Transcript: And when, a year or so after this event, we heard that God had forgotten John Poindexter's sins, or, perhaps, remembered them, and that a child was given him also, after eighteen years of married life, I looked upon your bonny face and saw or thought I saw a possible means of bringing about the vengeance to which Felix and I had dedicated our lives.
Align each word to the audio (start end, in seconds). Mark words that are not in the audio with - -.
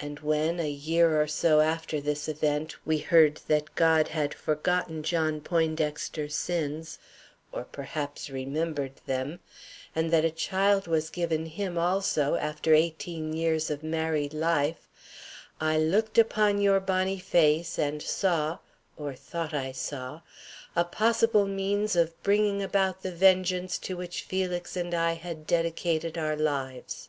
And 0.00 0.18
when, 0.18 0.58
a 0.58 0.68
year 0.68 1.22
or 1.22 1.28
so 1.28 1.60
after 1.60 2.00
this 2.00 2.26
event, 2.28 2.74
we 2.84 2.98
heard 2.98 3.40
that 3.46 3.76
God 3.76 4.08
had 4.08 4.34
forgotten 4.34 5.04
John 5.04 5.40
Poindexter's 5.40 6.34
sins, 6.34 6.98
or, 7.52 7.62
perhaps, 7.64 8.28
remembered 8.30 8.94
them, 9.06 9.38
and 9.94 10.10
that 10.10 10.24
a 10.24 10.30
child 10.32 10.88
was 10.88 11.08
given 11.08 11.46
him 11.46 11.78
also, 11.78 12.34
after 12.34 12.74
eighteen 12.74 13.32
years 13.32 13.70
of 13.70 13.84
married 13.84 14.34
life, 14.34 14.88
I 15.60 15.78
looked 15.78 16.18
upon 16.18 16.60
your 16.60 16.80
bonny 16.80 17.20
face 17.20 17.78
and 17.78 18.02
saw 18.02 18.58
or 18.96 19.14
thought 19.14 19.54
I 19.54 19.70
saw 19.70 20.22
a 20.74 20.84
possible 20.84 21.46
means 21.46 21.94
of 21.94 22.20
bringing 22.24 22.60
about 22.60 23.02
the 23.02 23.12
vengeance 23.12 23.78
to 23.86 23.96
which 23.96 24.22
Felix 24.24 24.76
and 24.76 24.92
I 24.92 25.12
had 25.12 25.46
dedicated 25.46 26.18
our 26.18 26.34
lives. 26.34 27.08